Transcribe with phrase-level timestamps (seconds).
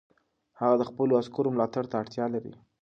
[0.59, 2.53] هغه د خپلو عسکرو ملاتړ ته اړتیا لري.